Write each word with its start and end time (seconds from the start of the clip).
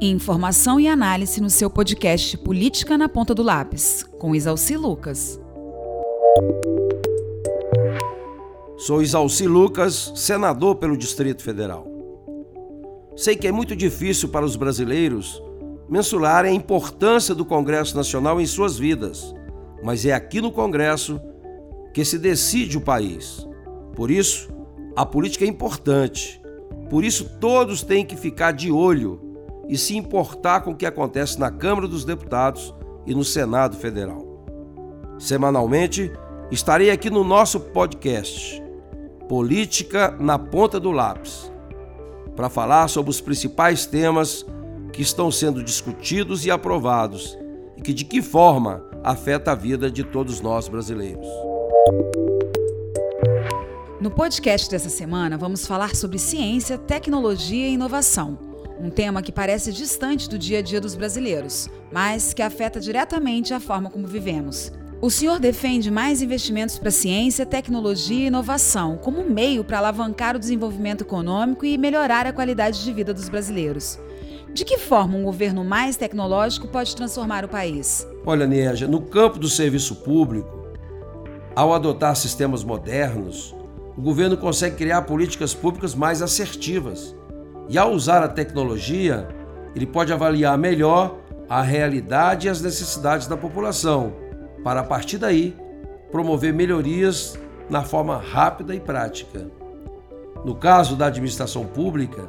Informação 0.00 0.80
e 0.80 0.88
análise 0.88 1.40
no 1.40 1.48
seu 1.48 1.70
podcast 1.70 2.36
Política 2.38 2.98
na 2.98 3.08
Ponta 3.08 3.32
do 3.32 3.44
Lápis, 3.44 4.04
com 4.18 4.34
Isalci 4.34 4.76
Lucas. 4.76 5.40
Sou 8.76 9.00
Isalci 9.00 9.46
Lucas, 9.46 10.12
senador 10.16 10.76
pelo 10.76 10.96
Distrito 10.96 11.44
Federal. 11.44 11.86
Sei 13.14 13.36
que 13.36 13.46
é 13.46 13.52
muito 13.52 13.76
difícil 13.76 14.30
para 14.30 14.44
os 14.44 14.56
brasileiros 14.56 15.40
mensurarem 15.88 16.50
a 16.50 16.54
importância 16.54 17.32
do 17.32 17.44
Congresso 17.44 17.96
Nacional 17.96 18.40
em 18.40 18.46
suas 18.46 18.76
vidas, 18.76 19.32
mas 19.82 20.04
é 20.04 20.12
aqui 20.12 20.40
no 20.40 20.50
Congresso 20.50 21.20
que 21.94 22.04
se 22.04 22.18
decide 22.18 22.76
o 22.76 22.80
país. 22.80 23.46
Por 23.94 24.10
isso, 24.10 24.48
a 24.96 25.06
política 25.06 25.44
é 25.44 25.48
importante. 25.48 26.42
Por 26.90 27.04
isso, 27.04 27.38
todos 27.38 27.84
têm 27.84 28.04
que 28.04 28.16
ficar 28.16 28.50
de 28.50 28.72
olho 28.72 29.23
e 29.68 29.76
se 29.78 29.96
importar 29.96 30.60
com 30.60 30.72
o 30.72 30.76
que 30.76 30.86
acontece 30.86 31.38
na 31.38 31.50
Câmara 31.50 31.88
dos 31.88 32.04
Deputados 32.04 32.74
e 33.06 33.14
no 33.14 33.24
Senado 33.24 33.76
Federal. 33.76 34.24
Semanalmente, 35.18 36.12
estarei 36.50 36.90
aqui 36.90 37.10
no 37.10 37.24
nosso 37.24 37.60
podcast, 37.60 38.62
Política 39.28 40.16
na 40.18 40.38
Ponta 40.38 40.78
do 40.78 40.90
Lápis, 40.90 41.50
para 42.36 42.48
falar 42.48 42.88
sobre 42.88 43.10
os 43.10 43.20
principais 43.20 43.86
temas 43.86 44.44
que 44.92 45.02
estão 45.02 45.30
sendo 45.30 45.62
discutidos 45.62 46.44
e 46.44 46.50
aprovados 46.50 47.38
e 47.76 47.82
que 47.82 47.92
de 47.92 48.04
que 48.04 48.20
forma 48.20 48.84
afeta 49.02 49.52
a 49.52 49.54
vida 49.54 49.90
de 49.90 50.04
todos 50.04 50.40
nós 50.40 50.68
brasileiros. 50.68 51.26
No 54.00 54.10
podcast 54.10 54.70
dessa 54.70 54.90
semana, 54.90 55.38
vamos 55.38 55.66
falar 55.66 55.94
sobre 55.94 56.18
ciência, 56.18 56.76
tecnologia 56.76 57.68
e 57.68 57.74
inovação. 57.74 58.53
Um 58.78 58.90
tema 58.90 59.22
que 59.22 59.32
parece 59.32 59.72
distante 59.72 60.28
do 60.28 60.38
dia 60.38 60.58
a 60.58 60.62
dia 60.62 60.80
dos 60.80 60.94
brasileiros, 60.94 61.68
mas 61.92 62.34
que 62.34 62.42
afeta 62.42 62.80
diretamente 62.80 63.54
a 63.54 63.60
forma 63.60 63.88
como 63.88 64.06
vivemos. 64.06 64.72
O 65.00 65.10
senhor 65.10 65.38
defende 65.38 65.90
mais 65.90 66.22
investimentos 66.22 66.78
para 66.78 66.90
ciência, 66.90 67.44
tecnologia 67.44 68.24
e 68.24 68.26
inovação 68.26 68.96
como 68.96 69.22
meio 69.28 69.62
para 69.62 69.78
alavancar 69.78 70.34
o 70.34 70.38
desenvolvimento 70.38 71.02
econômico 71.02 71.66
e 71.66 71.76
melhorar 71.76 72.26
a 72.26 72.32
qualidade 72.32 72.82
de 72.82 72.92
vida 72.92 73.12
dos 73.12 73.28
brasileiros. 73.28 73.98
De 74.52 74.64
que 74.64 74.78
forma 74.78 75.16
um 75.16 75.24
governo 75.24 75.64
mais 75.64 75.96
tecnológico 75.96 76.68
pode 76.68 76.96
transformar 76.96 77.44
o 77.44 77.48
país? 77.48 78.06
Olha, 78.24 78.46
Nieja, 78.46 78.88
no 78.88 79.02
campo 79.02 79.38
do 79.38 79.48
serviço 79.48 79.96
público, 79.96 80.64
ao 81.54 81.74
adotar 81.74 82.16
sistemas 82.16 82.64
modernos, 82.64 83.54
o 83.96 84.00
governo 84.00 84.36
consegue 84.36 84.76
criar 84.76 85.02
políticas 85.02 85.52
públicas 85.52 85.94
mais 85.94 86.22
assertivas. 86.22 87.14
E 87.68 87.78
ao 87.78 87.92
usar 87.92 88.22
a 88.22 88.28
tecnologia, 88.28 89.28
ele 89.74 89.86
pode 89.86 90.12
avaliar 90.12 90.56
melhor 90.58 91.18
a 91.48 91.62
realidade 91.62 92.46
e 92.46 92.50
as 92.50 92.60
necessidades 92.60 93.26
da 93.26 93.36
população, 93.36 94.14
para 94.62 94.80
a 94.80 94.84
partir 94.84 95.18
daí 95.18 95.56
promover 96.10 96.52
melhorias 96.52 97.38
na 97.68 97.82
forma 97.82 98.16
rápida 98.18 98.74
e 98.74 98.80
prática. 98.80 99.46
No 100.44 100.54
caso 100.54 100.96
da 100.96 101.06
administração 101.06 101.64
pública, 101.64 102.28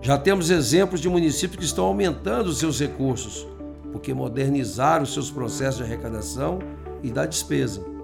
já 0.00 0.18
temos 0.18 0.50
exemplos 0.50 1.00
de 1.00 1.08
municípios 1.08 1.58
que 1.58 1.64
estão 1.64 1.86
aumentando 1.86 2.52
seus 2.52 2.78
recursos, 2.78 3.46
porque 3.90 4.12
modernizaram 4.12 5.06
seus 5.06 5.30
processos 5.30 5.78
de 5.78 5.82
arrecadação 5.84 6.58
e 7.02 7.10
da 7.10 7.24
despesa 7.24 7.94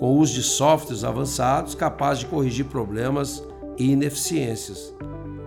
com 0.00 0.14
o 0.14 0.16
uso 0.16 0.32
de 0.32 0.42
softwares 0.42 1.04
avançados 1.04 1.74
capazes 1.74 2.20
de 2.20 2.26
corrigir 2.26 2.64
problemas 2.64 3.44
e 3.76 3.90
ineficiências. 3.92 4.94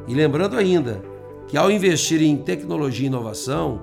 E 0.07 0.13
lembrando 0.13 0.57
ainda 0.57 1.01
que 1.47 1.57
ao 1.57 1.71
investir 1.71 2.21
em 2.21 2.37
tecnologia 2.37 3.05
e 3.05 3.07
inovação, 3.07 3.81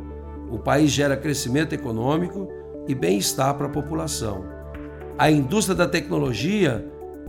o 0.50 0.58
país 0.58 0.90
gera 0.90 1.16
crescimento 1.16 1.72
econômico 1.72 2.48
e 2.86 2.94
bem-estar 2.94 3.54
para 3.54 3.66
a 3.66 3.70
população. 3.70 4.44
A 5.18 5.30
indústria 5.30 5.76
da 5.76 5.86
tecnologia 5.86 6.84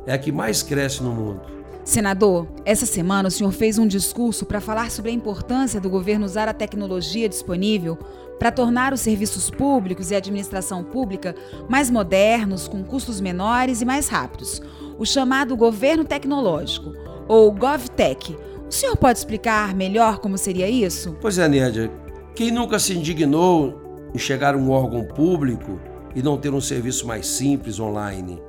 é 0.05 0.13
a 0.13 0.17
que 0.17 0.31
mais 0.31 0.63
cresce 0.63 1.03
no 1.03 1.11
mundo. 1.11 1.41
Senador, 1.83 2.47
essa 2.63 2.85
semana 2.85 3.27
o 3.27 3.31
senhor 3.31 3.51
fez 3.51 3.79
um 3.79 3.87
discurso 3.87 4.45
para 4.45 4.61
falar 4.61 4.91
sobre 4.91 5.09
a 5.09 5.13
importância 5.13 5.81
do 5.81 5.89
governo 5.89 6.25
usar 6.25 6.47
a 6.47 6.53
tecnologia 6.53 7.27
disponível 7.27 7.97
para 8.37 8.51
tornar 8.51 8.93
os 8.93 9.01
serviços 9.01 9.49
públicos 9.49 10.09
e 10.09 10.15
a 10.15 10.17
administração 10.17 10.83
pública 10.83 11.35
mais 11.69 11.89
modernos, 11.89 12.67
com 12.67 12.83
custos 12.83 13.19
menores 13.19 13.81
e 13.81 13.85
mais 13.85 14.07
rápidos. 14.07 14.61
O 14.97 15.05
chamado 15.05 15.55
governo 15.55 16.05
tecnológico, 16.05 16.93
ou 17.27 17.51
GovTech. 17.51 18.37
O 18.71 18.73
senhor 18.73 18.95
pode 18.95 19.19
explicar 19.19 19.75
melhor 19.75 20.19
como 20.19 20.37
seria 20.37 20.69
isso? 20.69 21.17
Pois 21.19 21.37
é, 21.37 21.45
Nédia. 21.45 21.91
Quem 22.33 22.51
nunca 22.51 22.79
se 22.79 22.93
indignou 22.93 23.77
em 24.15 24.17
chegar 24.17 24.55
a 24.55 24.57
um 24.57 24.71
órgão 24.71 25.03
público 25.03 25.77
e 26.15 26.23
não 26.23 26.37
ter 26.37 26.53
um 26.53 26.61
serviço 26.61 27.05
mais 27.05 27.27
simples 27.27 27.81
online? 27.81 28.41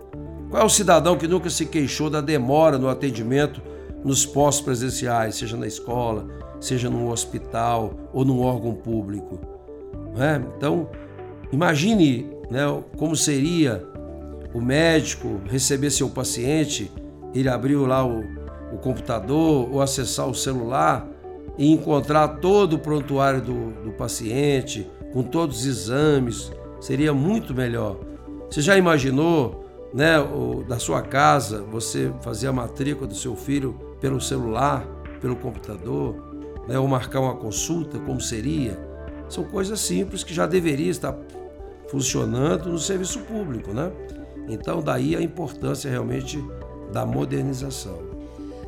Qual 0.49 0.63
é 0.63 0.65
o 0.65 0.69
cidadão 0.69 1.19
que 1.19 1.27
nunca 1.27 1.51
se 1.51 1.67
queixou 1.67 2.09
da 2.09 2.21
demora 2.21 2.79
no 2.79 2.89
atendimento 2.89 3.61
nos 4.05 4.25
postos 4.25 4.65
presenciais, 4.65 5.35
seja 5.35 5.57
na 5.57 5.67
escola, 5.67 6.29
seja 6.61 6.89
num 6.89 7.11
hospital 7.11 7.93
ou 8.13 8.25
num 8.25 8.43
órgão 8.43 8.77
público? 8.77 9.41
Né? 10.15 10.41
Então, 10.57 10.89
imagine 11.51 12.31
né, 12.49 12.63
como 12.97 13.17
seria 13.17 13.85
o 14.55 14.61
médico 14.61 15.41
receber 15.51 15.91
seu 15.91 16.09
paciente, 16.09 16.93
ele 17.35 17.49
abriu 17.49 17.87
lá 17.87 18.07
o, 18.07 18.23
o 18.73 18.79
computador 18.79 19.69
ou 19.71 19.81
acessar 19.81 20.29
o 20.29 20.35
celular 20.35 21.09
e 21.59 21.71
encontrar 21.71 22.29
todo 22.41 22.75
o 22.75 22.79
prontuário 22.79 23.41
do, 23.41 23.73
do 23.85 23.93
paciente, 23.93 24.91
com 25.13 25.23
todos 25.23 25.61
os 25.61 25.67
exames, 25.67 26.51
seria 26.81 27.13
muito 27.13 27.55
melhor. 27.55 27.99
Você 28.51 28.63
já 28.63 28.77
imaginou, 28.77 29.65
né, 29.93 30.19
o, 30.19 30.65
da 30.67 30.79
sua 30.79 31.03
casa, 31.03 31.63
você 31.63 32.13
fazer 32.23 32.49
a 32.49 32.53
matrícula 32.53 33.07
do 33.07 33.15
seu 33.15 33.37
filho 33.37 33.79
pelo 34.01 34.21
celular, 34.21 34.87
pelo 35.21 35.37
computador, 35.37 36.17
né, 36.67 36.79
ou 36.79 36.89
marcar 36.89 37.21
uma 37.21 37.37
consulta, 37.37 37.99
como 37.99 38.21
seria? 38.21 38.79
São 39.29 39.45
coisas 39.45 39.81
simples 39.81 40.25
que 40.25 40.35
já 40.35 40.47
deveria 40.47 40.91
estar 40.91 41.17
funcionando 41.89 42.71
no 42.71 42.79
serviço 42.79 43.21
público, 43.21 43.73
né? 43.73 43.93
Então, 44.49 44.83
daí 44.83 45.15
a 45.15 45.21
importância 45.21 45.91
realmente 45.91 46.43
da 46.93 47.07
modernização. 47.07 48.12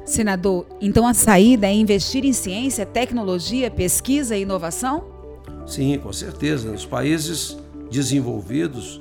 Senador, 0.04 0.66
então 0.80 1.06
a 1.06 1.14
saída 1.14 1.66
é 1.66 1.72
investir 1.72 2.24
em 2.24 2.32
ciência, 2.32 2.84
tecnologia, 2.84 3.70
pesquisa 3.70 4.36
e 4.36 4.42
inovação? 4.42 5.04
Sim, 5.66 5.98
com 5.98 6.12
certeza. 6.12 6.70
Nos 6.70 6.84
países 6.84 7.56
desenvolvidos, 7.90 9.00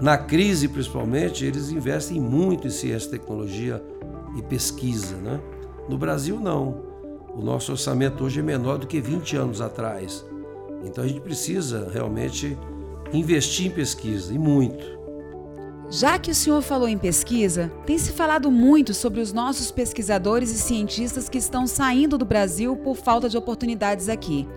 na 0.00 0.16
crise 0.16 0.68
principalmente, 0.68 1.44
eles 1.44 1.70
investem 1.70 2.20
muito 2.20 2.68
em 2.68 2.70
ciência, 2.70 3.10
tecnologia 3.10 3.82
e 4.36 4.42
pesquisa, 4.42 5.16
né? 5.16 5.40
No 5.88 5.98
Brasil, 5.98 6.38
não. 6.38 6.82
O 7.34 7.42
nosso 7.42 7.72
orçamento 7.72 8.22
hoje 8.22 8.38
é 8.38 8.42
menor 8.42 8.78
do 8.78 8.86
que 8.86 9.00
20 9.00 9.36
anos 9.36 9.60
atrás. 9.60 10.24
Então 10.84 11.02
a 11.02 11.06
gente 11.06 11.20
precisa 11.20 11.90
realmente 11.92 12.56
investir 13.12 13.66
em 13.66 13.70
pesquisa 13.70 14.32
e 14.32 14.38
muito. 14.38 15.03
Já 15.96 16.18
que 16.18 16.32
o 16.32 16.34
senhor 16.34 16.60
falou 16.60 16.88
em 16.88 16.98
pesquisa, 16.98 17.70
tem 17.86 17.96
se 17.98 18.10
falado 18.10 18.50
muito 18.50 18.92
sobre 18.92 19.20
os 19.20 19.32
nossos 19.32 19.70
pesquisadores 19.70 20.50
e 20.50 20.58
cientistas 20.58 21.28
que 21.28 21.38
estão 21.38 21.68
saindo 21.68 22.18
do 22.18 22.24
Brasil 22.24 22.76
por 22.76 22.96
falta 22.96 23.28
de 23.28 23.36
oportunidades 23.36 24.08
aqui. 24.08 24.48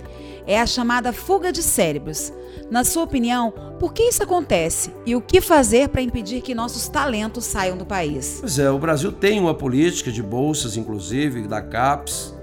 É 0.48 0.60
a 0.60 0.66
chamada 0.66 1.14
fuga 1.14 1.52
de 1.52 1.62
cérebros. 1.62 2.34
Na 2.72 2.84
sua 2.84 3.04
opinião, 3.04 3.54
por 3.80 3.94
que 3.94 4.02
isso 4.02 4.24
acontece 4.24 4.92
e 5.06 5.16
o 5.16 5.22
que 5.22 5.40
fazer 5.40 5.90
para 5.90 6.02
impedir 6.02 6.42
que 6.42 6.56
nossos 6.56 6.88
talentos 6.88 7.46
saiam 7.46 7.78
do 7.78 7.86
país? 7.86 8.38
Pois 8.40 8.58
é, 8.58 8.72
o 8.72 8.80
Brasil 8.80 9.12
tem 9.12 9.40
uma 9.40 9.54
política 9.54 10.12
de 10.12 10.24
bolsas, 10.24 10.76
inclusive, 10.76 11.48
da 11.48 11.62
CAPES, 11.62 12.36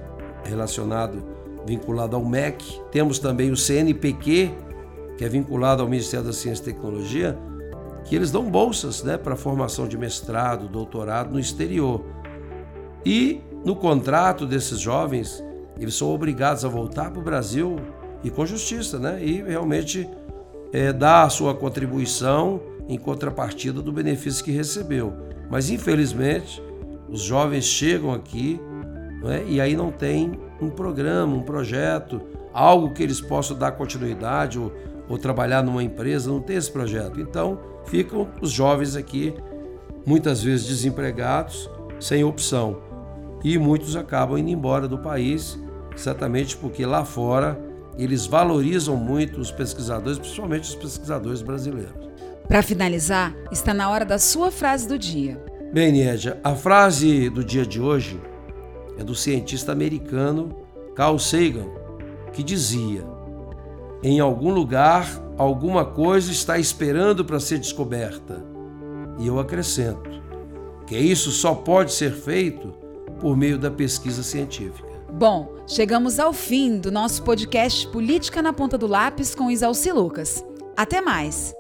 relacionado 0.45 1.21
vinculado 1.67 2.15
ao 2.15 2.25
MEC. 2.25 2.81
Temos 2.93 3.19
também 3.19 3.51
o 3.51 3.57
CNPq, 3.57 4.55
que 5.19 5.25
é 5.25 5.29
vinculado 5.29 5.83
ao 5.83 5.89
Ministério 5.89 6.25
da 6.25 6.33
Ciência 6.33 6.63
e 6.63 6.67
Tecnologia, 6.67 7.37
que 8.05 8.15
eles 8.15 8.31
dão 8.31 8.51
bolsas 8.51 9.03
né, 9.03 9.17
para 9.17 9.35
formação 9.35 9.89
de 9.89 9.97
mestrado, 9.97 10.69
doutorado 10.69 11.33
no 11.33 11.41
exterior. 11.41 12.05
E 13.05 13.41
no 13.65 13.75
contrato 13.75 14.47
desses 14.47 14.79
jovens, 14.79 15.43
eles 15.79 15.95
são 15.95 16.11
obrigados 16.13 16.65
a 16.65 16.69
voltar 16.69 17.11
para 17.11 17.21
o 17.21 17.25
Brasil 17.25 17.77
e 18.23 18.31
com 18.31 18.47
justiça, 18.47 18.99
né? 18.99 19.23
E 19.23 19.43
realmente 19.43 20.09
é, 20.73 20.93
dar 20.93 21.25
a 21.25 21.31
sua 21.31 21.55
contribuição 21.55 22.61
em 22.89 22.99
contrapartida 22.99 23.81
do 23.81 23.93
benefício 23.93 24.45
que 24.45 24.51
recebeu. 24.51 25.13
Mas 25.51 25.71
infelizmente, 25.71 26.63
os 27.09 27.23
jovens 27.23 27.65
chegam 27.65 28.13
aqui 28.13 28.61
né, 29.23 29.45
e 29.47 29.61
aí 29.61 29.77
não 29.77 29.91
tem 29.91 30.39
um 30.61 30.71
programa, 30.71 31.35
um 31.35 31.43
projeto, 31.43 32.21
algo 32.53 32.93
que 32.93 33.03
eles 33.03 33.21
possam 33.21 33.57
dar 33.57 33.73
continuidade 33.73 34.59
ou, 34.59 34.73
ou 35.09 35.19
trabalhar 35.19 35.63
numa 35.63 35.83
empresa, 35.83 36.31
não 36.31 36.41
tem 36.41 36.57
esse 36.57 36.71
projeto. 36.71 37.21
Então, 37.21 37.59
ficam 37.87 38.29
os 38.41 38.51
jovens 38.51 38.97
aqui, 38.97 39.35
muitas 40.07 40.43
vezes 40.43 40.67
desempregados, 40.67 41.71
sem 42.01 42.25
opção. 42.25 42.79
E 43.43 43.59
muitos 43.59 43.97
acabam 43.97 44.39
indo 44.39 44.51
embora 44.51 44.89
do 44.89 44.99
país, 44.99 45.59
exatamente 45.95 46.57
porque 46.57 46.87
lá 46.87 47.05
fora 47.05 47.59
eles 47.97 48.27
valorizam 48.27 48.97
muito 48.97 49.41
os 49.41 49.51
pesquisadores, 49.51 50.19
principalmente 50.19 50.71
os 50.71 50.75
pesquisadores 50.75 51.43
brasileiros. 51.43 51.93
Para 52.49 52.63
finalizar, 52.63 53.35
está 53.53 53.73
na 53.73 53.91
hora 53.91 54.05
da 54.05 54.19
sua 54.19 54.51
frase 54.51 54.89
do 54.89 54.99
dia. 54.99 55.43
Bem, 55.73 55.93
Nédia, 55.93 56.39
a 56.45 56.55
frase 56.55 57.29
do 57.31 57.43
dia 57.43 57.65
de 57.65 57.81
hoje 57.81 58.21
é 58.99 59.05
do 59.05 59.15
cientista 59.15 59.73
americano 59.73 60.57
Carl 60.95 61.19
Sagan, 61.19 61.67
que 62.33 62.43
dizia: 62.43 63.05
Em 64.05 64.21
algum 64.21 64.53
lugar, 64.53 65.09
alguma 65.39 65.83
coisa 65.83 66.31
está 66.31 66.59
esperando 66.59 67.25
para 67.25 67.41
ser 67.41 67.59
descoberta. 67.59 68.45
E 69.19 69.27
eu 69.27 69.39
acrescento 69.41 70.23
que 70.87 70.95
isso 70.95 71.31
só 71.31 71.55
pode 71.55 71.91
ser 71.91 72.13
feito 72.13 72.69
por 73.19 73.35
meio 73.35 73.59
da 73.59 73.71
pesquisa 73.71 74.23
científica. 74.23 74.91
Bom, 75.11 75.55
chegamos 75.67 76.19
ao 76.19 76.35
fim 76.35 76.77
do 76.77 76.93
nosso 76.93 77.23
podcast 77.23 77.89
Política 77.89 78.43
na 78.43 78.53
Ponta 78.53 78.77
do 78.77 78.87
Lápis 78.87 79.35
com 79.35 79.51
Isalci 79.51 79.91
Lucas. 79.91 80.45
Até 80.77 81.01
mais! 81.01 81.55